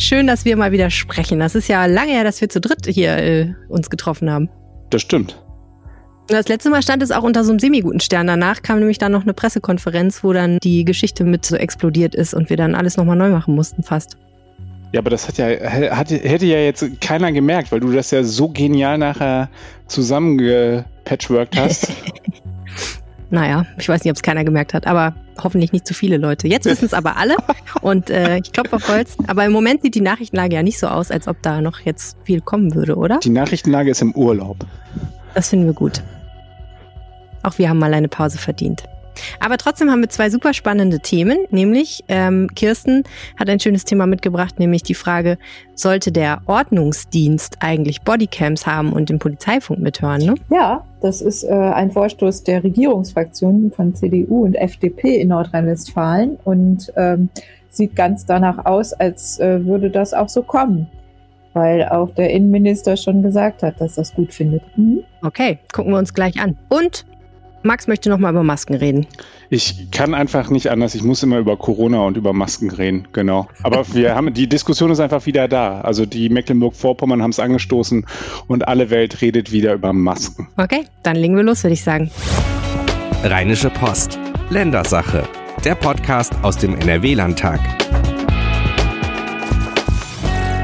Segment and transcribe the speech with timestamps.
[0.00, 1.40] Schön, dass wir mal wieder sprechen.
[1.40, 4.48] Das ist ja lange her, dass wir zu dritt hier äh, uns getroffen haben.
[4.88, 5.44] Das stimmt.
[6.26, 8.26] Das letzte Mal stand es auch unter so einem semi-guten Stern.
[8.26, 12.32] Danach kam nämlich dann noch eine Pressekonferenz, wo dann die Geschichte mit so explodiert ist
[12.32, 14.16] und wir dann alles nochmal neu machen mussten fast.
[14.92, 15.48] Ja, aber das hat ja,
[15.94, 19.50] hat, hätte ja jetzt keiner gemerkt, weil du das ja so genial nachher
[19.86, 21.92] zusammengepatchworked hast.
[23.30, 26.48] naja, ich weiß nicht, ob es keiner gemerkt hat, aber hoffentlich nicht zu viele Leute.
[26.48, 27.36] Jetzt wissen es aber alle
[27.80, 29.16] und äh, ich klopfe auf Holz.
[29.26, 32.16] Aber im Moment sieht die Nachrichtenlage ja nicht so aus, als ob da noch jetzt
[32.24, 33.18] viel kommen würde, oder?
[33.18, 34.58] Die Nachrichtenlage ist im Urlaub.
[35.34, 36.02] Das finden wir gut.
[37.42, 38.84] Auch wir haben mal eine Pause verdient.
[39.40, 43.04] Aber trotzdem haben wir zwei super spannende Themen, nämlich ähm, Kirsten
[43.38, 45.38] hat ein schönes Thema mitgebracht, nämlich die Frage,
[45.74, 50.22] sollte der Ordnungsdienst eigentlich Bodycams haben und den Polizeifunk mithören?
[50.22, 50.34] Ne?
[50.50, 56.92] Ja, das ist äh, ein Vorstoß der Regierungsfraktionen von CDU und FDP in Nordrhein-Westfalen und
[56.96, 57.30] ähm,
[57.70, 60.88] sieht ganz danach aus, als äh, würde das auch so kommen
[61.52, 64.62] weil auch der Innenminister schon gesagt hat, dass das gut findet.
[64.76, 65.02] Mhm.
[65.22, 66.56] Okay, gucken wir uns gleich an.
[66.68, 67.06] Und
[67.62, 69.06] Max möchte noch mal über Masken reden.
[69.50, 70.94] Ich kann einfach nicht anders.
[70.94, 73.48] Ich muss immer über Corona und über Masken reden, genau.
[73.62, 75.80] Aber wir haben die Diskussion ist einfach wieder da.
[75.80, 78.06] Also die Mecklenburg-Vorpommern haben es angestoßen
[78.46, 80.48] und alle Welt redet wieder über Masken.
[80.56, 82.10] Okay, dann legen wir los, würde ich sagen.
[83.22, 84.18] Rheinische Post.
[84.48, 85.28] Ländersache.
[85.64, 87.60] Der Podcast aus dem NRW-Landtag.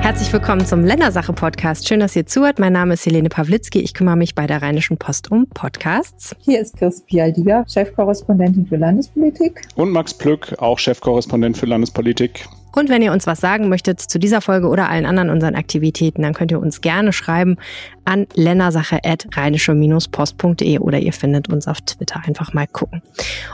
[0.06, 1.88] Herzlich willkommen zum Ländersache-Podcast.
[1.88, 2.60] Schön, dass ihr zuhört.
[2.60, 3.80] Mein Name ist Helene Pawlitzki.
[3.80, 6.36] Ich kümmere mich bei der Rheinischen Post um Podcasts.
[6.44, 9.62] Hier ist Chris Pialdiga, Chefkorrespondentin für Landespolitik.
[9.74, 12.46] Und Max Plück, auch Chefkorrespondent für Landespolitik.
[12.76, 16.20] Und wenn ihr uns was sagen möchtet zu dieser Folge oder allen anderen unseren Aktivitäten,
[16.20, 17.56] dann könnt ihr uns gerne schreiben
[18.04, 22.20] an ländersache.rheinische-post.de oder ihr findet uns auf Twitter.
[22.26, 23.00] Einfach mal gucken.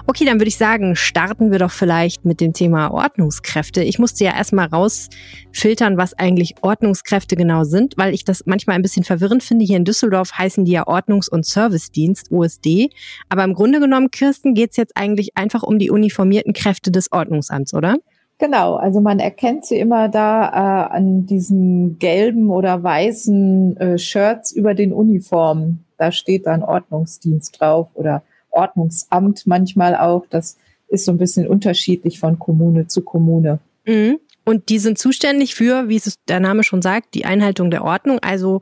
[0.09, 3.84] Okay, dann würde ich sagen, starten wir doch vielleicht mit dem Thema Ordnungskräfte.
[3.84, 8.83] Ich musste ja erstmal rausfiltern, was eigentlich Ordnungskräfte genau sind, weil ich das manchmal ein
[8.83, 9.65] bisschen verwirrend finde.
[9.65, 12.91] Hier in Düsseldorf heißen die ja Ordnungs- und Servicedienst, OSD.
[13.28, 17.12] Aber im Grunde genommen, Kirsten, geht es jetzt eigentlich einfach um die uniformierten Kräfte des
[17.12, 17.99] Ordnungsamts, oder?
[18.42, 24.50] Genau, also man erkennt sie immer da äh, an diesen gelben oder weißen äh, Shirts
[24.50, 25.84] über den Uniformen.
[25.97, 30.26] Da steht dann Ordnungsdienst drauf oder Ordnungsamt manchmal auch.
[30.28, 30.58] Das
[30.88, 33.60] ist so ein bisschen unterschiedlich von Kommune zu Kommune.
[33.86, 34.19] Mhm.
[34.44, 38.19] Und die sind zuständig für, wie es der Name schon sagt, die Einhaltung der Ordnung.
[38.20, 38.60] Also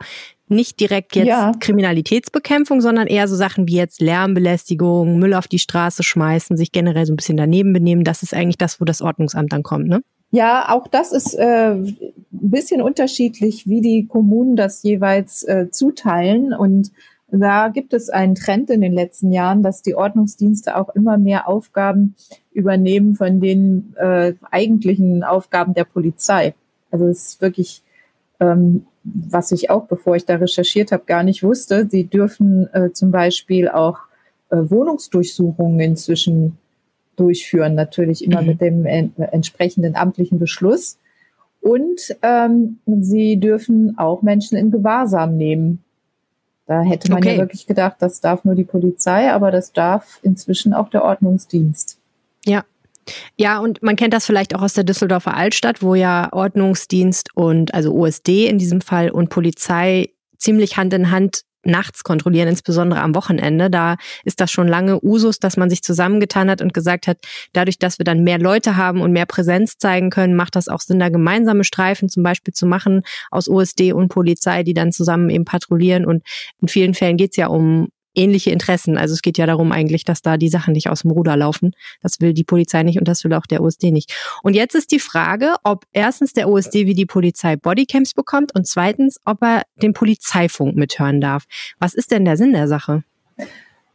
[0.48, 1.52] nicht direkt jetzt ja.
[1.58, 7.06] Kriminalitätsbekämpfung, sondern eher so Sachen wie jetzt Lärmbelästigung, Müll auf die Straße schmeißen, sich generell
[7.06, 8.04] so ein bisschen daneben benehmen.
[8.04, 10.02] Das ist eigentlich das, wo das Ordnungsamt dann kommt, ne?
[10.32, 11.96] Ja, auch das ist äh, ein
[12.30, 16.52] bisschen unterschiedlich, wie die Kommunen das jeweils äh, zuteilen.
[16.52, 16.92] Und
[17.28, 21.48] da gibt es einen Trend in den letzten Jahren, dass die Ordnungsdienste auch immer mehr
[21.48, 22.14] Aufgaben
[22.52, 26.54] übernehmen von den äh, eigentlichen Aufgaben der Polizei.
[26.90, 27.82] Also es ist wirklich
[28.40, 31.86] ähm, was ich auch, bevor ich da recherchiert habe, gar nicht wusste.
[31.88, 33.98] Sie dürfen äh, zum Beispiel auch
[34.50, 36.58] äh, Wohnungsdurchsuchungen inzwischen
[37.16, 38.46] durchführen, natürlich immer mhm.
[38.48, 40.98] mit dem en entsprechenden amtlichen Beschluss.
[41.60, 45.84] Und ähm, sie dürfen auch Menschen in Gewahrsam nehmen.
[46.66, 47.34] Da hätte man okay.
[47.34, 51.99] ja wirklich gedacht, das darf nur die Polizei, aber das darf inzwischen auch der Ordnungsdienst.
[52.44, 52.64] Ja,
[53.36, 57.74] ja, und man kennt das vielleicht auch aus der Düsseldorfer Altstadt, wo ja Ordnungsdienst und
[57.74, 63.14] also OSD in diesem Fall und Polizei ziemlich Hand in Hand nachts kontrollieren, insbesondere am
[63.14, 63.68] Wochenende.
[63.68, 67.18] Da ist das schon lange Usus, dass man sich zusammengetan hat und gesagt hat,
[67.52, 70.80] dadurch, dass wir dann mehr Leute haben und mehr Präsenz zeigen können, macht das auch
[70.80, 75.28] Sinn, da gemeinsame Streifen zum Beispiel zu machen aus OSD und Polizei, die dann zusammen
[75.28, 76.06] eben patrouillieren.
[76.06, 76.22] Und
[76.62, 78.98] in vielen Fällen geht es ja um ähnliche Interessen.
[78.98, 81.72] Also es geht ja darum eigentlich, dass da die Sachen nicht aus dem Ruder laufen.
[82.02, 84.12] Das will die Polizei nicht und das will auch der OSD nicht.
[84.42, 88.66] Und jetzt ist die Frage, ob erstens der OSD wie die Polizei Bodycams bekommt und
[88.66, 91.44] zweitens, ob er den Polizeifunk mithören darf.
[91.78, 93.04] Was ist denn der Sinn der Sache?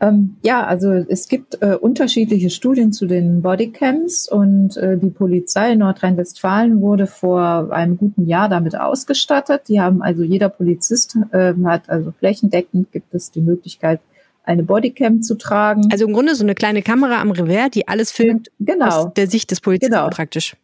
[0.02, 5.72] Ähm, ja, also es gibt äh, unterschiedliche Studien zu den Bodycams und äh, die Polizei
[5.72, 9.64] in Nordrhein-Westfalen wurde vor einem guten Jahr damit ausgestattet.
[9.70, 14.02] Die haben also jeder Polizist äh, hat also flächendeckend gibt es die Möglichkeit
[14.44, 15.90] eine Bodycam zu tragen.
[15.92, 18.88] Also im Grunde so eine kleine Kamera am Revers, die alles filmt genau.
[18.88, 20.10] aus der Sicht des Polizisten genau.
[20.10, 20.56] praktisch.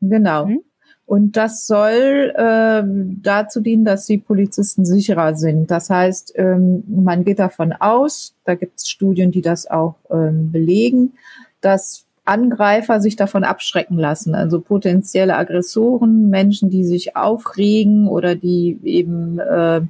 [0.00, 0.46] Genau.
[0.46, 0.60] Mhm.
[1.06, 2.82] Und das soll äh,
[3.22, 5.70] dazu dienen, dass die Polizisten sicherer sind.
[5.70, 10.50] Das heißt, ähm, man geht davon aus, da gibt es Studien, die das auch ähm,
[10.50, 11.12] belegen,
[11.60, 14.34] dass Angreifer sich davon abschrecken lassen.
[14.34, 19.82] Also potenzielle Aggressoren, Menschen, die sich aufregen oder die eben äh,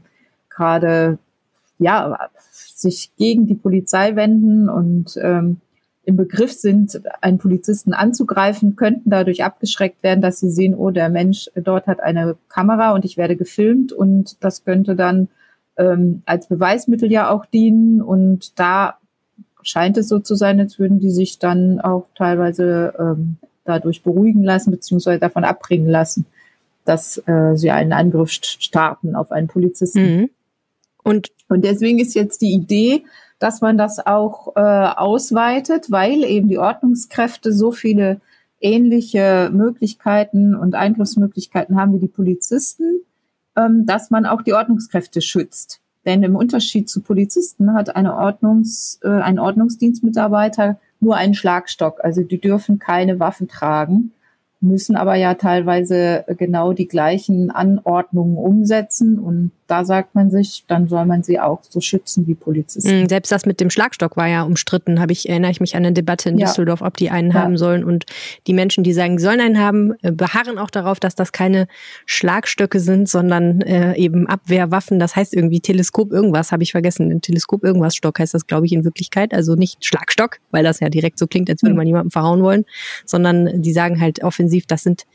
[0.50, 1.18] gerade
[1.78, 5.62] ja sich gegen die Polizei wenden und ähm,
[6.06, 11.08] im Begriff sind, einen Polizisten anzugreifen, könnten dadurch abgeschreckt werden, dass sie sehen, oh, der
[11.08, 15.28] Mensch dort hat eine Kamera und ich werde gefilmt und das könnte dann
[15.76, 18.00] ähm, als Beweismittel ja auch dienen.
[18.00, 18.98] Und da
[19.62, 24.44] scheint es so zu sein, als würden die sich dann auch teilweise ähm, dadurch beruhigen
[24.44, 26.24] lassen, beziehungsweise davon abbringen lassen,
[26.84, 30.20] dass äh, sie einen Angriff starten auf einen Polizisten.
[30.20, 30.30] Mhm.
[31.02, 33.02] Und, und deswegen ist jetzt die Idee,
[33.38, 38.20] dass man das auch äh, ausweitet, weil eben die Ordnungskräfte so viele
[38.60, 43.00] ähnliche Möglichkeiten und Einflussmöglichkeiten haben wie die Polizisten,
[43.56, 45.80] ähm, dass man auch die Ordnungskräfte schützt.
[46.06, 52.02] Denn im Unterschied zu Polizisten hat eine Ordnungs, äh, ein Ordnungsdienstmitarbeiter nur einen Schlagstock.
[52.02, 54.12] Also die dürfen keine Waffen tragen
[54.60, 59.18] müssen aber ja teilweise genau die gleichen Anordnungen umsetzen.
[59.18, 63.04] Und da sagt man sich, dann soll man sie auch so schützen wie Polizisten.
[63.04, 65.84] Mm, selbst das mit dem Schlagstock war ja umstritten, habe ich, erinnere ich mich an
[65.84, 66.46] eine Debatte in ja.
[66.46, 67.40] Düsseldorf, ob die einen ja.
[67.40, 67.84] haben sollen.
[67.84, 68.06] Und
[68.46, 71.66] die Menschen, die sagen, sie sollen einen haben, äh, beharren auch darauf, dass das keine
[72.06, 74.98] Schlagstöcke sind, sondern äh, eben Abwehrwaffen.
[74.98, 77.10] Das heißt irgendwie Teleskop irgendwas, habe ich vergessen.
[77.10, 79.34] Ein Teleskop irgendwas Stock heißt das, glaube ich, in Wirklichkeit.
[79.34, 81.76] Also nicht Schlagstock, weil das ja direkt so klingt, als würde hm.
[81.76, 82.64] man jemanden verhauen wollen,
[83.04, 84.66] sondern die sagen halt offensiv, offensiv.
[84.66, 85.06] Das sind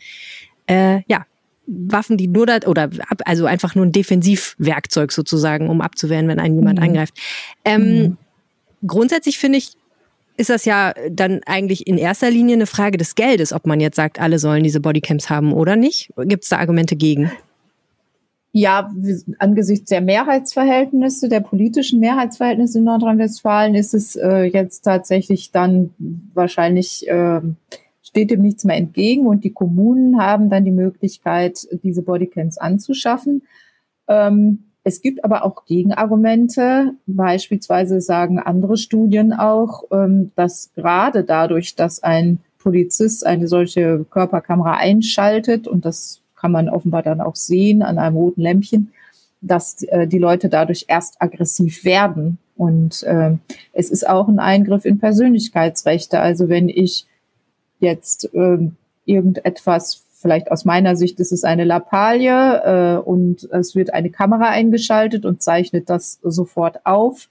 [0.67, 1.25] äh, ja
[1.67, 2.89] Waffen, die nur da oder
[3.25, 6.85] also einfach nur ein Defensivwerkzeug sozusagen, um abzuwehren, wenn einen jemand mhm.
[6.85, 7.13] angreift.
[7.63, 8.17] Ähm, mhm.
[8.85, 9.73] Grundsätzlich finde ich,
[10.37, 13.95] ist das ja dann eigentlich in erster Linie eine Frage des Geldes, ob man jetzt
[13.95, 16.11] sagt, alle sollen diese Bodycams haben oder nicht.
[16.17, 17.31] Gibt es da Argumente gegen?
[18.53, 18.91] Ja,
[19.39, 25.91] angesichts der Mehrheitsverhältnisse, der politischen Mehrheitsverhältnisse in Nordrhein-Westfalen ist es äh, jetzt tatsächlich dann
[26.33, 27.39] wahrscheinlich äh,
[28.01, 33.43] steht dem nichts mehr entgegen und die Kommunen haben dann die Möglichkeit, diese Bodycams anzuschaffen.
[34.07, 36.93] Ähm, es gibt aber auch Gegenargumente.
[37.05, 44.77] Beispielsweise sagen andere Studien auch, ähm, dass gerade dadurch, dass ein Polizist eine solche Körperkamera
[44.77, 48.91] einschaltet, und das kann man offenbar dann auch sehen an einem roten Lämpchen,
[49.41, 52.39] dass äh, die Leute dadurch erst aggressiv werden.
[52.57, 53.33] Und äh,
[53.73, 56.19] es ist auch ein Eingriff in Persönlichkeitsrechte.
[56.19, 57.05] Also wenn ich
[57.81, 58.75] jetzt ähm,
[59.05, 64.49] irgendetwas, vielleicht aus meiner Sicht ist es eine Lappalie äh, und es wird eine Kamera
[64.49, 67.29] eingeschaltet und zeichnet das sofort auf,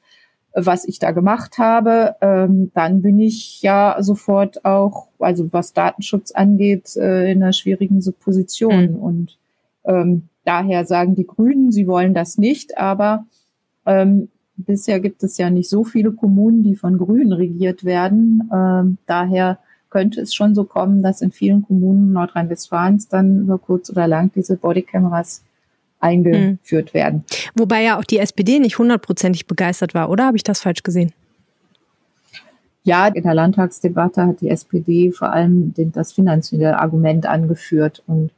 [0.52, 6.32] was ich da gemacht habe, ähm, dann bin ich ja sofort auch, also was Datenschutz
[6.32, 8.92] angeht, äh, in einer schwierigen Position.
[8.92, 8.96] Mhm.
[8.96, 9.38] Und
[9.84, 13.26] ähm, daher sagen die Grünen, sie wollen das nicht, aber
[13.86, 18.50] ähm, bisher gibt es ja nicht so viele Kommunen, die von Grünen regiert werden.
[18.52, 19.58] Ähm, daher
[19.90, 24.30] könnte es schon so kommen, dass in vielen Kommunen Nordrhein-Westfalens dann über kurz oder lang
[24.34, 25.42] diese Bodycameras
[25.98, 26.98] eingeführt mhm.
[26.98, 27.24] werden.
[27.54, 31.12] Wobei ja auch die SPD nicht hundertprozentig begeistert war, oder habe ich das falsch gesehen?
[32.82, 38.30] Ja, in der Landtagsdebatte hat die SPD vor allem den, das finanzielle Argument angeführt und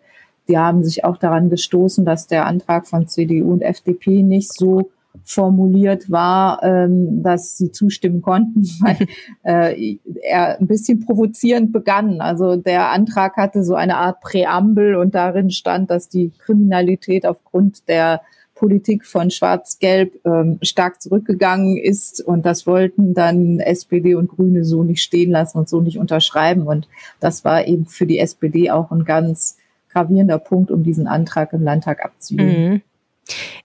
[0.48, 4.90] die haben sich auch daran gestoßen, dass der Antrag von CDU und FDP nicht so
[5.24, 9.06] formuliert war, ähm, dass sie zustimmen konnten, weil
[9.42, 12.20] äh, er ein bisschen provozierend begann.
[12.20, 17.88] Also der Antrag hatte so eine Art Präambel und darin stand, dass die Kriminalität aufgrund
[17.88, 18.22] der
[18.54, 24.84] Politik von Schwarz-Gelb ähm, stark zurückgegangen ist und das wollten dann SPD und Grüne so
[24.84, 26.62] nicht stehen lassen und so nicht unterschreiben.
[26.62, 26.86] Und
[27.18, 29.56] das war eben für die SPD auch ein ganz
[29.90, 32.72] gravierender Punkt, um diesen Antrag im Landtag abzulehnen.
[32.74, 32.82] Mhm.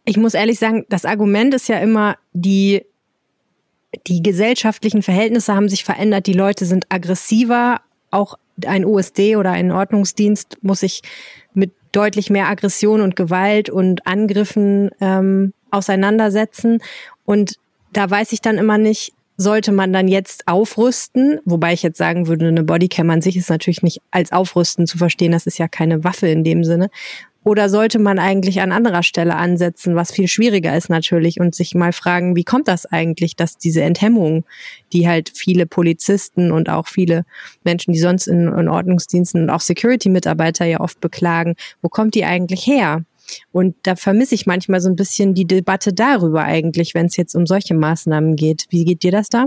[0.06, 2.86] Ich muss ehrlich sagen, das Argument ist ja immer, die,
[4.08, 9.72] die gesellschaftlichen Verhältnisse haben sich verändert, die Leute sind aggressiver, auch ein OSD oder ein
[9.72, 11.02] Ordnungsdienst muss sich
[11.54, 16.82] mit deutlich mehr Aggression und Gewalt und Angriffen ähm, auseinandersetzen.
[17.26, 17.56] Und
[17.94, 22.28] da weiß ich dann immer nicht, sollte man dann jetzt aufrüsten, wobei ich jetzt sagen
[22.28, 25.68] würde, eine Bodycam an sich ist natürlich nicht als Aufrüsten zu verstehen, das ist ja
[25.68, 26.90] keine Waffe in dem Sinne.
[27.48, 31.76] Oder sollte man eigentlich an anderer Stelle ansetzen, was viel schwieriger ist natürlich und sich
[31.76, 34.44] mal fragen, wie kommt das eigentlich, dass diese Enthemmung,
[34.92, 37.24] die halt viele Polizisten und auch viele
[37.64, 42.26] Menschen, die sonst in, in Ordnungsdiensten und auch Security-Mitarbeiter ja oft beklagen, wo kommt die
[42.26, 43.06] eigentlich her?
[43.54, 47.34] Und da vermisse ich manchmal so ein bisschen die Debatte darüber eigentlich, wenn es jetzt
[47.34, 48.66] um solche Maßnahmen geht.
[48.72, 49.46] Wie geht dir das da?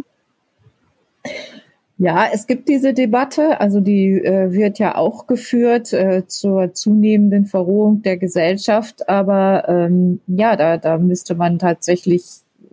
[2.02, 7.44] Ja, es gibt diese Debatte, also die äh, wird ja auch geführt äh, zur zunehmenden
[7.44, 12.24] Verrohung der Gesellschaft, aber ähm, ja, da, da müsste man tatsächlich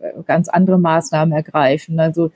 [0.01, 2.00] äh, ganz andere Maßnahmen ergreifen.
[2.00, 2.31] Also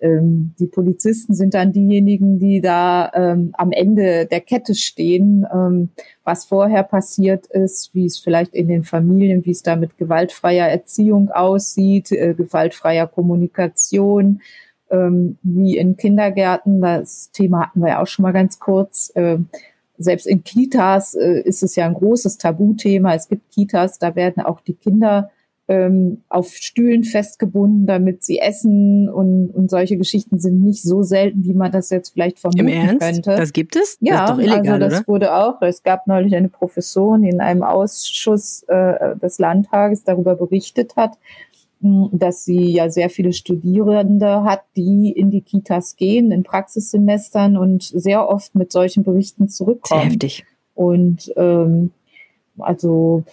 [0.00, 5.88] ähm, die Polizisten sind dann diejenigen, die da ähm, am Ende der Kette stehen, ähm,
[6.22, 10.68] was vorher passiert ist, wie es vielleicht in den Familien, wie es da mit gewaltfreier
[10.68, 14.42] Erziehung aussieht, äh, gewaltfreier Kommunikation
[14.90, 16.80] ähm, wie in Kindergärten.
[16.80, 19.12] Das Thema hatten wir ja auch schon mal ganz kurz.
[19.14, 19.48] Ähm,
[19.98, 23.14] selbst in Kitas äh, ist es ja ein großes Tabuthema.
[23.14, 25.30] Es gibt Kitas, da werden auch die Kinder
[25.68, 31.44] ähm, auf Stühlen festgebunden, damit sie essen und, und solche Geschichten sind nicht so selten,
[31.44, 33.00] wie man das jetzt vielleicht vermuten Im Ernst?
[33.00, 33.36] könnte.
[33.36, 33.98] Das gibt es?
[34.00, 35.08] Ja, das illegal, also das oder?
[35.08, 35.62] wurde auch.
[35.62, 41.18] Es gab neulich eine Professorin, die in einem Ausschuss äh, des Landtages darüber berichtet hat,
[42.12, 47.82] dass sie ja sehr viele Studierende hat, die in die Kitas gehen, in Praxissemestern und
[47.82, 50.10] sehr oft mit solchen Berichten Sehr zurückkommen.
[50.10, 50.44] heftig.
[50.74, 51.90] Und ähm,
[52.58, 53.24] also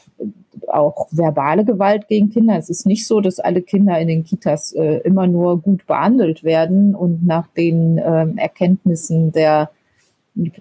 [0.67, 2.57] auch verbale Gewalt gegen Kinder.
[2.57, 6.43] Es ist nicht so, dass alle Kinder in den Kitas äh, immer nur gut behandelt
[6.43, 9.69] werden und nach den ähm, Erkenntnissen der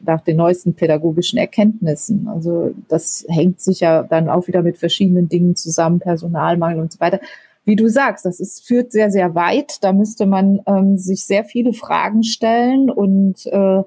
[0.04, 2.28] nach den neuesten pädagogischen Erkenntnissen.
[2.28, 7.20] Also das hängt sicher dann auch wieder mit verschiedenen Dingen zusammen, Personalmangel und so weiter.
[7.64, 9.82] Wie du sagst, das ist, führt sehr, sehr weit.
[9.82, 13.82] Da müsste man ähm, sich sehr viele Fragen stellen und, äh,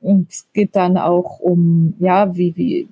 [0.00, 2.88] und es geht dann auch um, ja, wie, wie,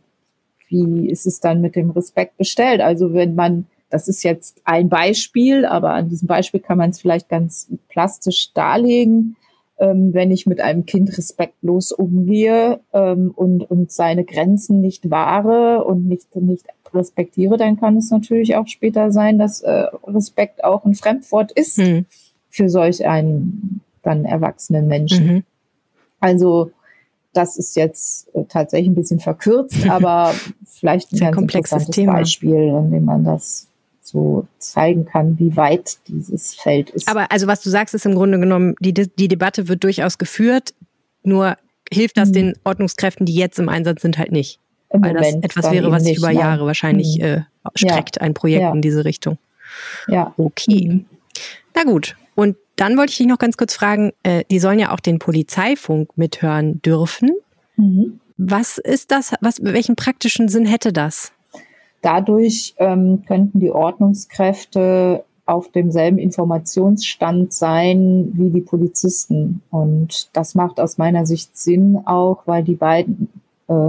[0.68, 2.80] wie ist es dann mit dem Respekt bestellt?
[2.80, 7.00] Also wenn man, das ist jetzt ein Beispiel, aber an diesem Beispiel kann man es
[7.00, 9.36] vielleicht ganz plastisch darlegen.
[9.78, 15.84] Ähm, wenn ich mit einem Kind respektlos umgehe ähm, und, und seine Grenzen nicht wahre
[15.84, 20.84] und nicht, nicht respektiere, dann kann es natürlich auch später sein, dass äh, Respekt auch
[20.84, 22.06] ein Fremdwort ist Hm.
[22.50, 25.26] für solch einen dann erwachsenen Menschen.
[25.26, 25.42] Mhm.
[26.20, 26.70] Also
[27.32, 30.34] das ist jetzt äh, tatsächlich ein bisschen verkürzt, aber
[30.66, 32.12] vielleicht ein Sehr ganz komplexes interessantes Thema.
[32.14, 33.68] Beispiel, in dem man das
[34.02, 37.08] so zeigen kann, wie weit dieses Feld ist.
[37.08, 40.74] Aber also was du sagst, ist im Grunde genommen, die, die Debatte wird durchaus geführt,
[41.22, 41.56] nur
[41.90, 42.32] hilft das Mhm.
[42.34, 44.58] den Ordnungskräften, die jetzt im Einsatz sind, halt nicht.
[44.92, 46.36] Im Weil das Moment etwas dann wäre, was sich über nein.
[46.38, 47.24] Jahre wahrscheinlich Mhm.
[47.24, 47.40] äh,
[47.74, 48.72] streckt, ein Projekt Ja.
[48.72, 49.38] in diese Richtung.
[50.08, 50.34] ja.
[50.36, 50.88] Okay.
[50.88, 51.04] Mhm.
[51.74, 52.16] Na gut.
[52.34, 55.18] Und dann wollte ich dich noch ganz kurz fragen, äh, die sollen ja auch den
[55.18, 57.30] Polizeifunk mithören dürfen.
[57.76, 58.20] Mhm.
[58.38, 59.32] Was ist das?
[59.40, 61.32] Was, welchen praktischen Sinn hätte das?
[62.00, 69.62] Dadurch ähm, könnten die Ordnungskräfte auf demselben Informationsstand sein wie die Polizisten.
[69.70, 73.28] Und das macht aus meiner Sicht Sinn auch, weil die beiden,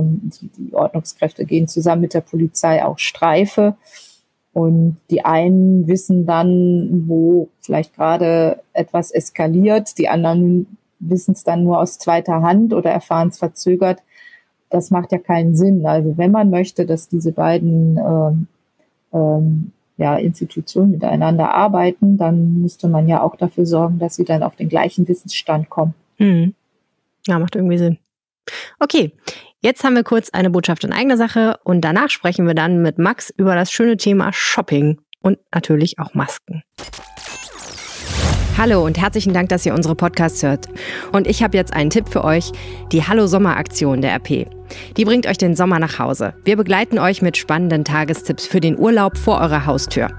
[0.03, 3.75] die, die Ordnungskräfte gehen zusammen mit der Polizei auch Streife.
[4.53, 11.63] Und die einen wissen dann, wo vielleicht gerade etwas eskaliert, die anderen wissen es dann
[11.63, 14.03] nur aus zweiter Hand oder erfahren es verzögert
[14.73, 15.85] das macht ja keinen Sinn.
[15.85, 18.47] Also wenn man möchte, dass diese beiden ähm,
[19.13, 24.41] ähm, ja, Institutionen miteinander arbeiten, dann müsste man ja auch dafür sorgen, dass sie dann
[24.41, 25.93] auf den gleichen Wissensstand kommen.
[26.17, 26.55] Hm.
[27.27, 27.99] Ja, macht irgendwie Sinn.
[28.79, 29.11] Okay,
[29.63, 32.99] jetzt haben wir kurz eine Botschaft in eigener Sache und danach sprechen wir dann mit
[32.99, 36.61] Max über das schöne Thema Shopping und natürlich auch Masken.
[38.55, 40.67] Hallo und herzlichen Dank, dass ihr unsere Podcasts hört.
[41.11, 42.51] Und ich habe jetzt einen Tipp für euch,
[42.91, 44.47] die Hallo Sommer Aktion der RP.
[44.95, 46.35] Die bringt euch den Sommer nach Hause.
[46.45, 50.09] Wir begleiten euch mit spannenden Tagestipps für den Urlaub vor eurer Haustür.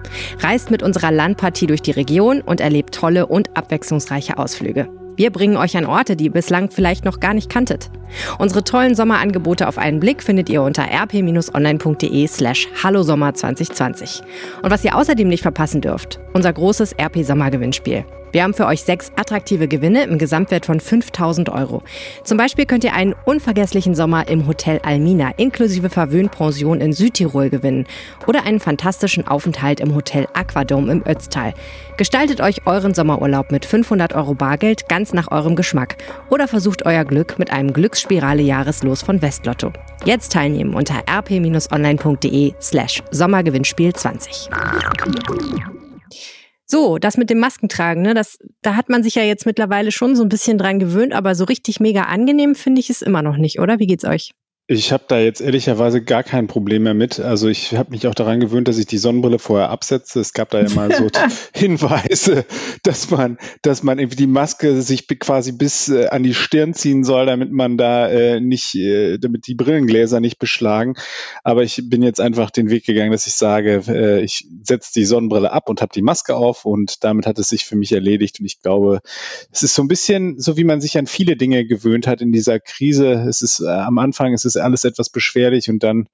[0.40, 4.88] Reist mit unserer Landpartie durch die Region und erlebt tolle und abwechslungsreiche Ausflüge.
[5.16, 7.90] Wir bringen euch an Orte, die ihr bislang vielleicht noch gar nicht kanntet.
[8.38, 14.22] Unsere tollen Sommerangebote auf einen Blick findet ihr unter rp-online.de slash hallosommer 2020.
[14.62, 18.04] Und was ihr außerdem nicht verpassen dürft, unser großes RP Sommergewinnspiel.
[18.34, 21.84] Wir haben für euch sechs attraktive Gewinne im Gesamtwert von 5000 Euro.
[22.24, 27.86] Zum Beispiel könnt ihr einen unvergesslichen Sommer im Hotel Almina inklusive Verwöhnpension in Südtirol gewinnen
[28.26, 31.54] oder einen fantastischen Aufenthalt im Hotel Aquadome im Ötztal.
[31.96, 35.96] Gestaltet euch euren Sommerurlaub mit 500 Euro Bargeld ganz nach eurem Geschmack
[36.28, 39.72] oder versucht euer Glück mit einem Glücksspirale Jahreslos von Westlotto.
[40.04, 44.50] Jetzt teilnehmen unter rp-online.de slash Sommergewinnspiel 20.
[46.66, 50.16] So, das mit dem Maskentragen, ne, das, da hat man sich ja jetzt mittlerweile schon
[50.16, 53.36] so ein bisschen dran gewöhnt, aber so richtig mega angenehm finde ich es immer noch
[53.36, 53.78] nicht, oder?
[53.78, 54.32] Wie geht's euch?
[54.66, 57.20] Ich habe da jetzt ehrlicherweise gar kein Problem mehr mit.
[57.20, 60.20] Also ich habe mich auch daran gewöhnt, dass ich die Sonnenbrille vorher absetze.
[60.20, 61.06] Es gab da ja mal so
[61.54, 62.46] Hinweise,
[62.82, 67.04] dass man, dass man irgendwie die Maske sich quasi bis äh, an die Stirn ziehen
[67.04, 70.94] soll, damit man da äh, nicht, äh, damit die Brillengläser nicht beschlagen.
[71.42, 75.04] Aber ich bin jetzt einfach den Weg gegangen, dass ich sage, äh, ich setze die
[75.04, 78.40] Sonnenbrille ab und habe die Maske auf und damit hat es sich für mich erledigt.
[78.40, 79.02] Und ich glaube,
[79.52, 82.32] es ist so ein bisschen so, wie man sich an viele Dinge gewöhnt hat in
[82.32, 83.26] dieser Krise.
[83.28, 86.08] Es ist äh, am Anfang, es ist alles etwas beschwerlich und dann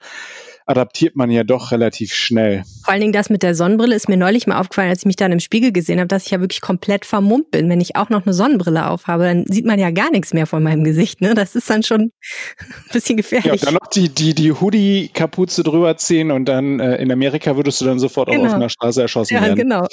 [0.71, 2.63] adaptiert man ja doch relativ schnell.
[2.85, 5.17] Vor allen Dingen das mit der Sonnenbrille ist mir neulich mal aufgefallen, als ich mich
[5.17, 7.69] dann im Spiegel gesehen habe, dass ich ja wirklich komplett vermummt bin.
[7.69, 10.63] Wenn ich auch noch eine Sonnenbrille aufhabe, dann sieht man ja gar nichts mehr von
[10.63, 11.21] meinem Gesicht.
[11.21, 11.35] Ne?
[11.35, 12.01] Das ist dann schon
[12.61, 13.47] ein bisschen gefährlich.
[13.47, 17.57] Ja, und dann noch die, die, die Hoodie-Kapuze drüber ziehen und dann äh, in Amerika
[17.57, 18.47] würdest du dann sofort genau.
[18.47, 19.59] auf einer Straße erschossen ja, werden.
[19.59, 19.87] Ja, genau.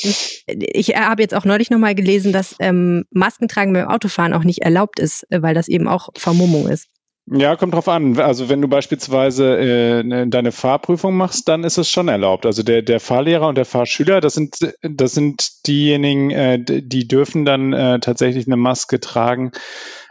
[0.45, 4.99] Ich habe jetzt auch neulich nochmal gelesen, dass ähm, Maskentragen beim Autofahren auch nicht erlaubt
[4.99, 6.87] ist, äh, weil das eben auch Vermummung ist.
[7.29, 8.17] Ja, kommt drauf an.
[8.19, 12.45] Also wenn du beispielsweise äh, ne, deine Fahrprüfung machst, dann ist es schon erlaubt.
[12.45, 17.43] Also der, der Fahrlehrer und der Fahrschüler, das sind, das sind diejenigen, äh, die dürfen
[17.43, 19.51] dann äh, tatsächlich eine Maske tragen.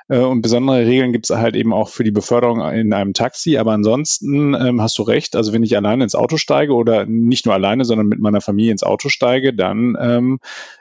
[0.08, 3.56] Äh, und besondere Regeln gibt es halt eben auch für die Beförderung in einem Taxi.
[3.56, 5.36] Aber ansonsten ähm, hast du recht.
[5.36, 8.72] Also wenn ich alleine ins Auto steige oder nicht nur alleine, sondern mit meiner Familie
[8.72, 10.38] ins Auto steige, dann ähm,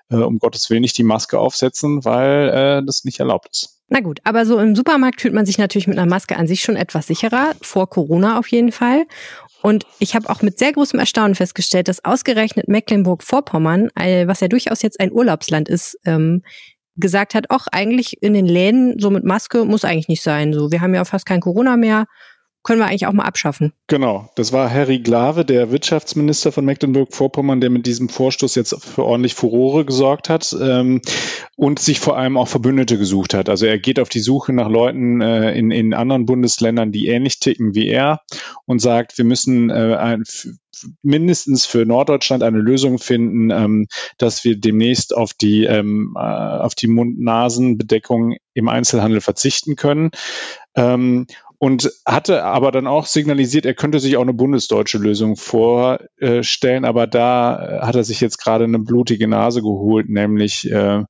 [0.10, 3.75] äh, um Gottes Willen nicht die Maske aufsetzen, weil äh, das nicht erlaubt ist.
[3.88, 6.62] Na gut, aber so im Supermarkt fühlt man sich natürlich mit einer Maske an sich
[6.62, 9.06] schon etwas sicherer, vor Corona auf jeden Fall.
[9.62, 14.82] Und ich habe auch mit sehr großem Erstaunen festgestellt, dass ausgerechnet Mecklenburg-Vorpommern, was ja durchaus
[14.82, 16.42] jetzt ein Urlaubsland ist, ähm,
[16.98, 20.54] gesagt hat, auch eigentlich in den Läden so mit Maske muss eigentlich nicht sein.
[20.54, 22.06] So, wir haben ja fast kein Corona mehr
[22.66, 23.74] können wir eigentlich auch mal abschaffen.
[23.88, 29.06] Genau, das war Harry Glawe, der Wirtschaftsminister von Mecklenburg-Vorpommern, der mit diesem Vorstoß jetzt für
[29.06, 31.02] ordentlich Furore gesorgt hat ähm,
[31.56, 33.50] und sich vor allem auch Verbündete gesucht hat.
[33.50, 37.40] Also er geht auf die Suche nach Leuten äh, in, in anderen Bundesländern, die ähnlich
[37.40, 38.22] ticken wie er
[38.66, 40.24] und sagt, wir müssen äh, ein,
[41.02, 46.76] mindestens für Norddeutschland eine Lösung finden, ähm, dass wir demnächst auf die ähm, äh, auf
[46.76, 50.12] die Mund-Nasen-Bedeckung im Einzelhandel verzichten können.
[50.76, 51.28] Ähm,
[51.58, 57.08] und hatte aber dann auch signalisiert, er könnte sich auch eine bundesdeutsche Lösung vorstellen, aber
[57.08, 61.04] da hat er sich jetzt gerade eine blutige Nase geholt, nämlich äh,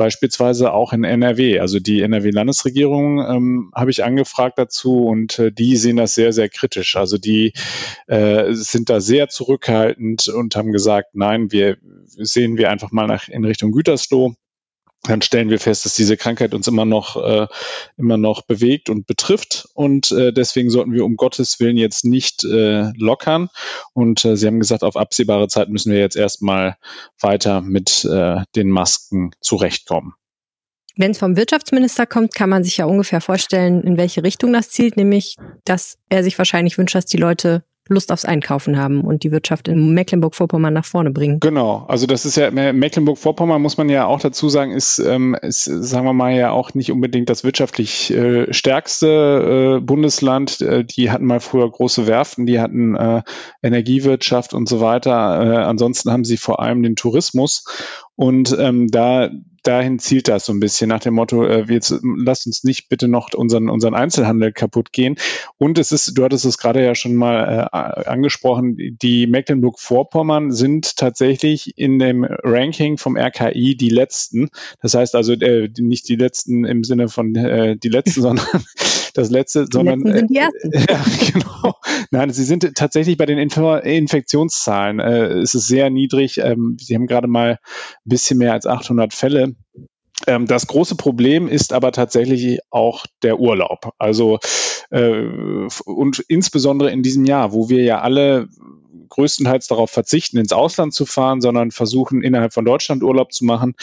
[0.00, 1.60] beispielsweise auch in NRW.
[1.60, 6.48] Also die NRW-Landesregierung ähm, habe ich angefragt dazu und äh, die sehen das sehr, sehr
[6.48, 6.96] kritisch.
[6.96, 7.52] Also die
[8.06, 11.76] äh, sind da sehr zurückhaltend und haben gesagt, nein, wir
[12.06, 14.32] sehen wir einfach mal nach in Richtung Gütersloh
[15.04, 17.46] dann stellen wir fest, dass diese Krankheit uns immer noch, äh,
[17.96, 19.68] immer noch bewegt und betrifft.
[19.74, 23.48] Und äh, deswegen sollten wir um Gottes Willen jetzt nicht äh, lockern.
[23.94, 26.76] Und äh, Sie haben gesagt, auf absehbare Zeit müssen wir jetzt erstmal
[27.18, 30.14] weiter mit äh, den Masken zurechtkommen.
[30.96, 34.70] Wenn es vom Wirtschaftsminister kommt, kann man sich ja ungefähr vorstellen, in welche Richtung das
[34.70, 39.24] zielt, nämlich, dass er sich wahrscheinlich wünscht, dass die Leute Lust aufs Einkaufen haben und
[39.24, 41.40] die Wirtschaft in Mecklenburg-Vorpommern nach vorne bringen.
[41.40, 45.64] Genau, also das ist ja, Mecklenburg-Vorpommern muss man ja auch dazu sagen, ist, ähm, ist,
[45.64, 50.60] sagen wir mal, ja auch nicht unbedingt das wirtschaftlich äh, stärkste äh, Bundesland.
[50.60, 53.22] Äh, die hatten mal früher große Werften, die hatten äh,
[53.62, 55.10] Energiewirtschaft und so weiter.
[55.42, 57.64] Äh, ansonsten haben sie vor allem den Tourismus.
[58.14, 59.30] Und ähm, da
[59.62, 63.08] dahin zielt das so ein bisschen nach dem Motto, äh, jetzt lasst uns nicht bitte
[63.08, 65.16] noch unseren, unseren Einzelhandel kaputt gehen.
[65.58, 70.96] Und es ist, du hattest es gerade ja schon mal äh, angesprochen, die Mecklenburg-Vorpommern sind
[70.96, 74.50] tatsächlich in dem Ranking vom RKI die letzten.
[74.80, 78.46] Das heißt also äh, nicht die letzten im Sinne von äh, die letzten, sondern
[79.14, 80.72] das letzte, die sondern sind die äh, ersten.
[80.72, 81.74] Äh, ja, genau.
[82.10, 85.00] Nein, sie sind tatsächlich bei den Inf Infektionszahlen.
[85.00, 86.38] Äh, es ist sehr niedrig.
[86.38, 87.58] Ähm, sie haben gerade mal ein
[88.04, 89.54] bisschen mehr als 800 Fälle.
[90.26, 93.92] Ähm, das große Problem ist aber tatsächlich auch der Urlaub.
[93.98, 94.38] Also
[94.90, 98.48] und insbesondere in diesem Jahr, wo wir ja alle
[99.10, 103.74] größtenteils darauf verzichten, ins Ausland zu fahren, sondern versuchen, innerhalb von Deutschland Urlaub zu machen.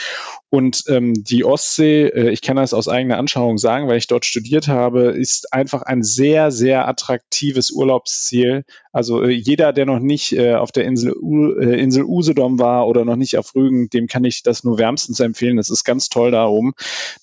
[0.50, 4.26] Und ähm, die Ostsee, äh, ich kann das aus eigener Anschauung sagen, weil ich dort
[4.26, 8.64] studiert habe, ist einfach ein sehr, sehr attraktives Urlaubsziel.
[8.92, 12.88] Also äh, jeder, der noch nicht äh, auf der Insel, U äh, Insel Usedom war
[12.88, 15.58] oder noch nicht auf Rügen, dem kann ich das nur wärmstens empfehlen.
[15.58, 16.74] Das ist ganz toll da oben.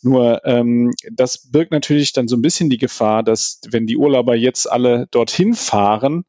[0.02, 4.34] Nur ähm, das birgt natürlich dann so ein bisschen die Gefahr, dass wenn die Urlauber
[4.34, 6.24] jetzt alle dorthin fahren,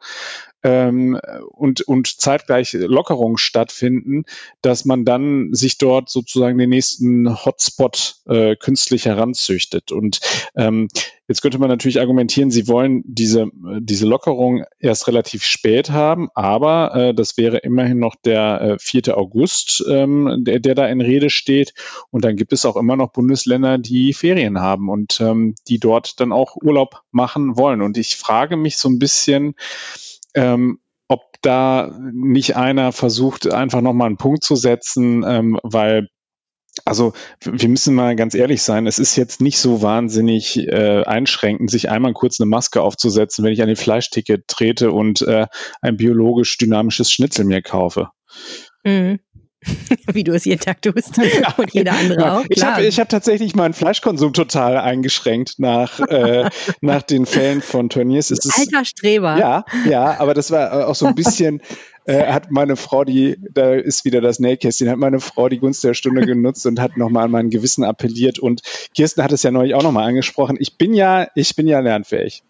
[0.65, 1.19] ähm,
[1.51, 4.25] und, und zeitgleich Lockerungen stattfinden,
[4.63, 9.91] dass man dann sich dort sozusagen den nächsten Hotspot äh, künstlich heranzüchtet.
[9.91, 10.21] Und
[10.55, 10.87] ähm,
[11.27, 16.95] jetzt könnte man natürlich argumentieren, sie wollen diese, diese Lockerung erst relativ spät haben, aber
[16.95, 19.15] äh, das wäre immerhin noch der äh, 4.
[19.15, 21.75] August, ähm, der, der da in Rede steht.
[22.09, 26.19] Und dann gibt es auch immer noch Bundesländer, die Ferien haben und ähm, die dort
[26.19, 27.83] dann auch Urlaub machen wollen.
[27.83, 29.53] Und ich frage mich so ein bisschen,
[30.35, 36.07] ähm, ob da nicht einer versucht, einfach nochmal einen Punkt zu setzen, ähm, weil
[36.83, 41.71] also wir müssen mal ganz ehrlich sein, es ist jetzt nicht so wahnsinnig äh, einschränkend,
[41.71, 45.47] sich einmal kurz eine Maske aufzusetzen, wenn ich an den Fleischticket trete und äh,
[45.81, 48.09] ein biologisch dynamisches Schnitzel mir kaufe.
[48.83, 49.19] Mhm.
[50.13, 51.17] Wie du es jeden Tag tust.
[51.57, 52.37] Und jeder andere ja.
[52.37, 52.45] auch.
[52.49, 56.49] Ich habe hab tatsächlich meinen Fleischkonsum total eingeschränkt nach, äh,
[56.81, 58.31] nach den Fällen von Turniers.
[58.31, 59.37] Es Alter Streber.
[59.37, 61.61] Ja, ja, aber das war auch so ein bisschen.
[62.07, 65.83] Äh, hat meine Frau die, da ist wieder das Nähkästchen, hat meine Frau die Gunst
[65.83, 68.37] der Stunde genutzt und hat nochmal an mein Gewissen appelliert.
[68.37, 68.61] Und
[68.93, 70.55] Kirsten hat es ja neulich auch nochmal angesprochen.
[70.59, 72.43] Ich bin ja, ich bin ja lernfähig.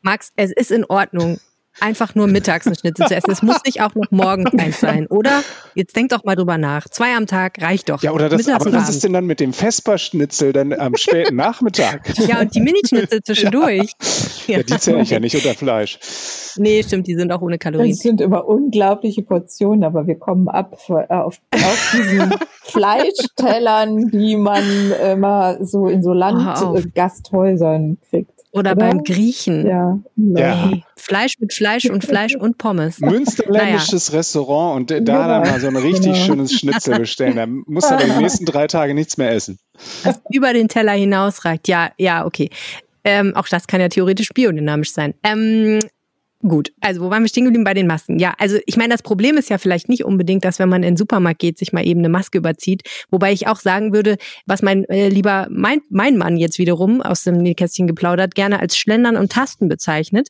[0.00, 1.38] Max, es ist in Ordnung
[1.80, 3.30] einfach nur mittags eine Schnitzel zu essen.
[3.30, 5.42] Es muss nicht auch noch morgens eins sein, oder?
[5.74, 6.88] Jetzt denk doch mal drüber nach.
[6.88, 8.02] Zwei am Tag reicht doch.
[8.02, 12.02] Ja, oder das, aber was ist denn dann mit dem Vesperschnitzel dann am späten Nachmittag?
[12.26, 13.92] Ja, und die Minischnitzel zwischendurch.
[14.46, 15.98] Ja, ja die zähle ich ja nicht unter Fleisch.
[16.56, 17.90] Nee, stimmt, die sind auch ohne Kalorien.
[17.90, 24.36] Das sind immer unglaubliche Portionen, aber wir kommen ab äh, auf, auf diesen Fleischtellern, die
[24.36, 24.64] man
[25.12, 28.30] immer so in so Landgasthäusern kriegt.
[28.52, 29.66] Oder, Oder, beim Griechen.
[29.66, 29.98] Ja.
[30.16, 30.68] ja.
[30.70, 33.00] Hey, Fleisch mit Fleisch und Fleisch und Pommes.
[33.00, 34.18] Münsterländisches naja.
[34.18, 36.24] Restaurant und da ja, dann mal so ein richtig genau.
[36.24, 37.36] schönes Schnitzel bestellen.
[37.36, 39.58] Da muss er die nächsten drei Tage nichts mehr essen.
[40.04, 41.68] Was über den Teller hinausreicht.
[41.68, 42.50] Ja, ja, okay.
[43.04, 45.14] Ähm, auch das kann ja theoretisch biodynamisch sein.
[45.22, 45.80] Ähm,
[46.42, 48.18] Gut, also wo waren wir stehen geblieben bei den Masken?
[48.18, 50.90] Ja, also ich meine, das Problem ist ja vielleicht nicht unbedingt, dass wenn man in
[50.90, 52.82] den Supermarkt geht, sich mal eben eine Maske überzieht.
[53.10, 57.24] Wobei ich auch sagen würde, was mein äh, lieber mein, mein Mann jetzt wiederum aus
[57.24, 60.28] dem Nähkästchen geplaudert, gerne als Schlendern und Tasten bezeichnet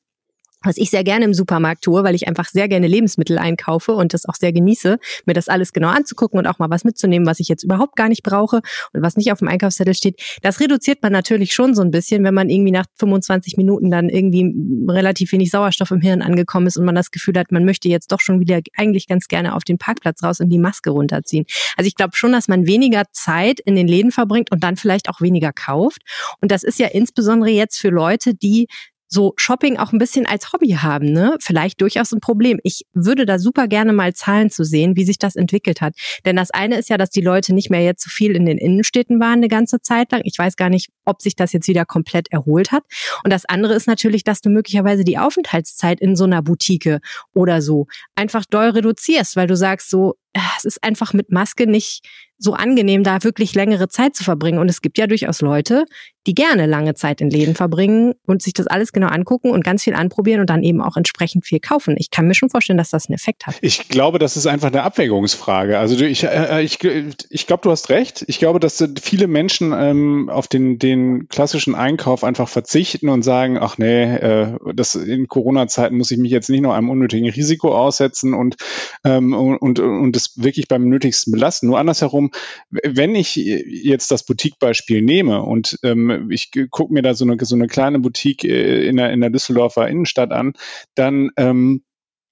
[0.66, 4.14] was ich sehr gerne im Supermarkt tue, weil ich einfach sehr gerne Lebensmittel einkaufe und
[4.14, 7.40] das auch sehr genieße, mir das alles genau anzugucken und auch mal was mitzunehmen, was
[7.40, 8.60] ich jetzt überhaupt gar nicht brauche
[8.92, 10.20] und was nicht auf dem Einkaufszettel steht.
[10.42, 14.08] Das reduziert man natürlich schon so ein bisschen, wenn man irgendwie nach 25 Minuten dann
[14.08, 14.54] irgendwie
[14.88, 18.12] relativ wenig Sauerstoff im Hirn angekommen ist und man das Gefühl hat, man möchte jetzt
[18.12, 21.44] doch schon wieder eigentlich ganz gerne auf den Parkplatz raus und die Maske runterziehen.
[21.76, 25.08] Also ich glaube schon, dass man weniger Zeit in den Läden verbringt und dann vielleicht
[25.08, 26.02] auch weniger kauft.
[26.40, 28.68] Und das ist ja insbesondere jetzt für Leute, die
[29.08, 31.36] so Shopping auch ein bisschen als Hobby haben, ne?
[31.40, 32.58] Vielleicht durchaus ein Problem.
[32.62, 35.94] Ich würde da super gerne mal Zahlen zu sehen, wie sich das entwickelt hat.
[36.24, 38.58] Denn das eine ist ja, dass die Leute nicht mehr jetzt so viel in den
[38.58, 40.22] Innenstädten waren eine ganze Zeit lang.
[40.24, 42.84] Ich weiß gar nicht, ob sich das jetzt wieder komplett erholt hat.
[43.24, 46.98] Und das andere ist natürlich, dass du möglicherweise die Aufenthaltszeit in so einer Boutique
[47.34, 50.14] oder so einfach doll reduzierst, weil du sagst so,
[50.58, 52.06] es ist einfach mit Maske nicht
[52.38, 54.58] so angenehm, da wirklich längere Zeit zu verbringen.
[54.58, 55.84] Und es gibt ja durchaus Leute,
[56.26, 59.84] die gerne lange Zeit in Läden verbringen und sich das alles genau angucken und ganz
[59.84, 61.94] viel anprobieren und dann eben auch entsprechend viel kaufen.
[61.98, 63.56] Ich kann mir schon vorstellen, dass das einen Effekt hat.
[63.60, 65.78] Ich glaube, das ist einfach eine Abwägungsfrage.
[65.78, 68.24] Also ich, äh, ich, ich glaube, du hast recht.
[68.26, 73.56] Ich glaube, dass viele Menschen ähm, auf den, den klassischen Einkauf einfach verzichten und sagen,
[73.58, 77.74] ach nee, äh, das in Corona-Zeiten muss ich mich jetzt nicht noch einem unnötigen Risiko
[77.74, 78.56] aussetzen und,
[79.04, 81.66] ähm, und, und, und das wirklich beim Nötigsten belasten.
[81.66, 82.30] Nur andersherum,
[82.70, 87.54] wenn ich jetzt das Boutique-Beispiel nehme und ähm, ich gucke mir da so eine, so
[87.54, 90.54] eine kleine Boutique äh, in der, in der Düsseldorfer Innenstadt an,
[90.94, 91.84] dann, ähm,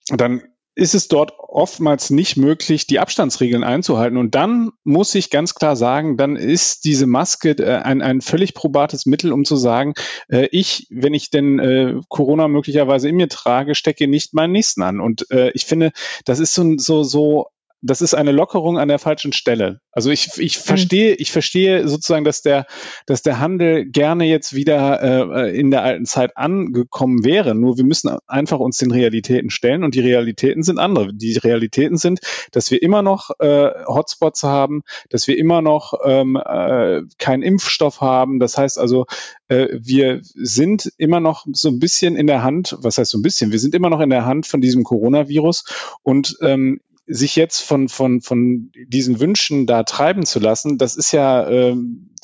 [0.08, 0.42] dann
[0.76, 4.18] ist es dort oftmals nicht möglich, die Abstandsregeln einzuhalten.
[4.18, 8.54] Und dann muss ich ganz klar sagen, dann ist diese Maske äh, ein, ein völlig
[8.54, 9.94] probates Mittel, um zu sagen,
[10.28, 14.82] äh, ich, wenn ich denn äh, Corona möglicherweise in mir trage, stecke nicht meinen Nächsten
[14.82, 15.00] an.
[15.00, 15.92] Und äh, ich finde,
[16.24, 17.46] das ist so, so, so
[17.84, 19.80] das ist eine Lockerung an der falschen Stelle.
[19.92, 22.66] Also ich, ich verstehe, ich verstehe sozusagen, dass der,
[23.06, 27.54] dass der Handel gerne jetzt wieder äh, in der alten Zeit angekommen wäre.
[27.54, 31.12] Nur wir müssen einfach uns den Realitäten stellen und die Realitäten sind andere.
[31.12, 32.20] Die Realitäten sind,
[32.52, 38.00] dass wir immer noch äh, Hotspots haben, dass wir immer noch ähm, äh, keinen Impfstoff
[38.00, 38.40] haben.
[38.40, 39.04] Das heißt also,
[39.48, 42.78] äh, wir sind immer noch so ein bisschen in der Hand.
[42.80, 43.52] Was heißt so ein bisschen?
[43.52, 45.64] Wir sind immer noch in der Hand von diesem Coronavirus
[46.02, 51.12] und ähm, sich jetzt von, von, von diesen Wünschen da treiben zu lassen, das ist
[51.12, 51.76] ja, äh,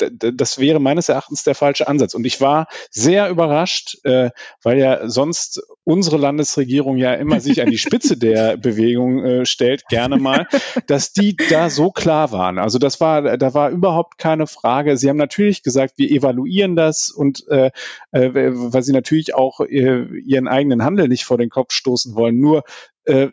[0.08, 2.14] das wäre meines Erachtens der falsche Ansatz.
[2.14, 4.30] Und ich war sehr überrascht, äh,
[4.62, 9.86] weil ja sonst unsere Landesregierung ja immer sich an die Spitze der Bewegung äh, stellt,
[9.88, 10.46] gerne mal,
[10.86, 12.58] dass die da so klar waren.
[12.58, 14.96] Also das war, da war überhaupt keine Frage.
[14.96, 17.70] Sie haben natürlich gesagt, wir evaluieren das und äh,
[18.12, 22.38] äh, weil sie natürlich auch äh, ihren eigenen Handel nicht vor den Kopf stoßen wollen.
[22.38, 22.64] Nur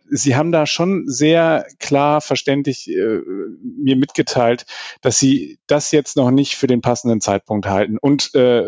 [0.09, 3.19] Sie haben da schon sehr klar verständlich äh,
[3.61, 4.65] mir mitgeteilt,
[5.01, 7.97] dass Sie das jetzt noch nicht für den passenden Zeitpunkt halten.
[7.99, 8.63] Und äh,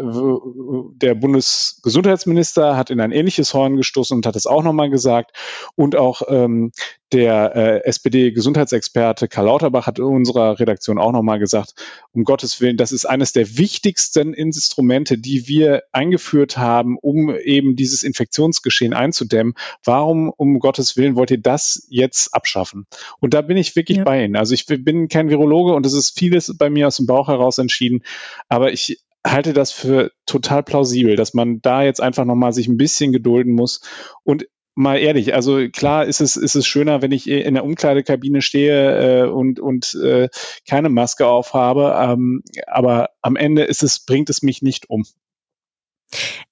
[0.95, 5.31] der Bundesgesundheitsminister hat in ein ähnliches Horn gestoßen und hat es auch nochmal gesagt.
[5.75, 6.71] Und auch ähm,
[7.11, 11.73] der äh, SPD-Gesundheitsexperte Karl Lauterbach hat in unserer Redaktion auch nochmal gesagt,
[12.11, 17.75] um Gottes Willen, das ist eines der wichtigsten Instrumente, die wir eingeführt haben, um eben
[17.75, 19.53] dieses Infektionsgeschehen einzudämmen.
[19.83, 22.85] Warum, um Gottes Willen, wollt ihr das jetzt abschaffen?
[23.19, 24.03] Und da bin ich wirklich ja.
[24.03, 24.35] bei Ihnen.
[24.35, 27.57] Also ich bin kein Virologe und es ist vieles bei mir aus dem Bauch heraus
[27.57, 28.03] entschieden,
[28.47, 32.77] aber ich halte das für total plausibel, dass man da jetzt einfach nochmal sich ein
[32.77, 33.81] bisschen gedulden muss
[34.23, 34.47] und
[34.79, 39.25] mal ehrlich, also klar ist es, ist es schöner, wenn ich in der Umkleidekabine stehe
[39.25, 40.29] äh, und, und äh,
[40.67, 45.05] keine Maske aufhabe, ähm, aber am Ende ist es, bringt es mich nicht um.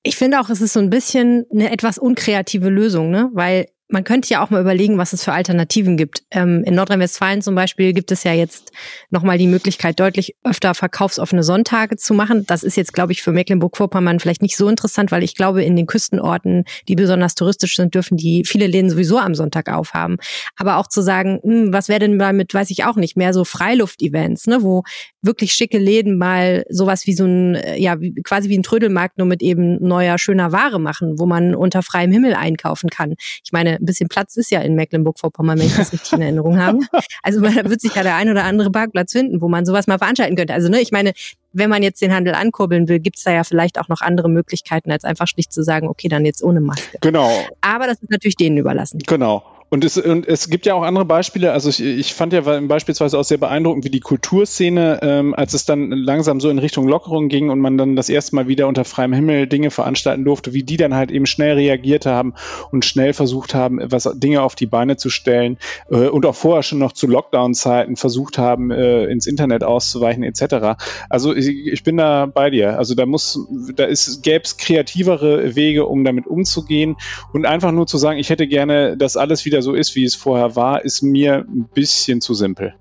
[0.04, 3.32] Ich finde auch, es ist so ein bisschen eine etwas unkreative Lösung, ne?
[3.34, 6.24] Weil man könnte ja auch mal überlegen, was es für Alternativen gibt.
[6.32, 8.72] Ähm, in Nordrhein-Westfalen zum Beispiel gibt es ja jetzt
[9.12, 12.46] nochmal die Möglichkeit, deutlich öfter verkaufsoffene Sonntage zu machen.
[12.48, 15.78] Das ist jetzt, glaube ich, für Mecklenburg-Vorpommern vielleicht nicht so interessant, weil ich glaube, in
[15.78, 20.18] den Küstenorten, die besonders touristisch sind, dürfen die viele Läden sowieso am Sonntag aufhaben.
[20.58, 23.46] Aber auch zu sagen, hm, was wäre denn damit, weiß ich auch nicht, mehr so
[23.46, 24.84] Freiluft-Events, ne, wo
[25.22, 29.28] wirklich schicke Läden mal sowas wie so ein, äh, ja, quasi wie ein Trödelmarkt nur
[29.28, 33.16] mit eben neuer, schöner Ware machen, wo man unter freiem Himmel einkaufen kann.
[33.44, 36.60] Ich meine, ein bisschen Platz ist ja in Mecklenburg-Vorpommern, wenn ich das richtig in Erinnerung
[36.60, 36.80] habe.
[37.24, 39.98] Also da wird sich ja der ein oder andere Parkplatz finden, wo man sowas mal
[39.98, 40.54] veranstalten könnte.
[40.54, 41.14] Also ne, ich meine,
[41.54, 44.30] wenn man jetzt den Handel ankurbeln will, gibt es da ja vielleicht auch noch andere
[44.30, 46.98] Möglichkeiten, als einfach schlicht zu sagen, okay, dann jetzt ohne Maske.
[47.02, 47.32] Genau.
[47.62, 49.00] Aber das ist natürlich denen überlassen.
[49.06, 49.44] Genau.
[49.70, 51.52] Und es, und es gibt ja auch andere Beispiele.
[51.52, 55.66] Also ich, ich fand ja beispielsweise auch sehr beeindruckend, wie die Kulturszene, ähm, als es
[55.66, 58.86] dann langsam so in Richtung Lockerung ging und man dann das erste Mal wieder unter
[58.86, 62.34] freiem Himmel Dinge veranstalten durfte, wie die dann halt eben schnell reagiert haben
[62.72, 65.58] und schnell versucht haben, was Dinge auf die Beine zu stellen
[65.90, 70.80] äh, und auch vorher schon noch zu Lockdown-Zeiten versucht haben, äh, ins Internet auszuweichen etc.
[71.10, 72.78] Also ich, ich bin da bei dir.
[72.78, 73.38] Also da muss,
[73.76, 76.96] da ist, gäbe es kreativere Wege, um damit umzugehen
[77.34, 80.04] und einfach nur zu sagen, ich hätte gerne, dass alles wieder wieder so ist, wie
[80.04, 82.76] es vorher war, ist mir ein bisschen zu simpel.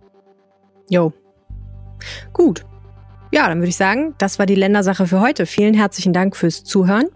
[0.91, 1.13] Jo.
[2.35, 2.67] Gut.
[3.33, 5.47] Ja, dann würde ich sagen, das war die Ländersache für heute.
[5.47, 7.07] Vielen herzlichen Dank fürs Zuhören.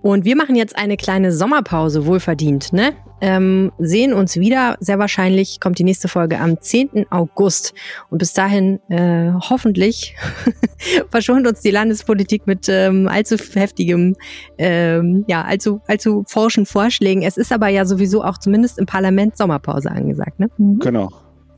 [0.00, 2.92] Und wir machen jetzt eine kleine Sommerpause, wohlverdient, ne?
[3.20, 4.76] Ähm, sehen uns wieder.
[4.80, 7.06] Sehr wahrscheinlich kommt die nächste Folge am 10.
[7.10, 7.74] August.
[8.08, 10.14] Und bis dahin, äh, hoffentlich,
[11.10, 14.16] verschont uns die Landespolitik mit ähm, allzu heftigem,
[14.58, 17.22] ähm, ja, allzu, allzu forschen Vorschlägen.
[17.22, 20.48] Es ist aber ja sowieso auch zumindest im Parlament Sommerpause angesagt, ne?
[20.58, 20.78] Mhm.
[20.78, 21.10] Genau.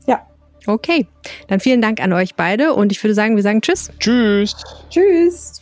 [0.07, 0.21] Ja.
[0.65, 1.07] Okay,
[1.47, 3.91] dann vielen Dank an euch beide und ich würde sagen, wir sagen Tschüss.
[3.99, 4.55] Tschüss.
[4.89, 5.61] Tschüss.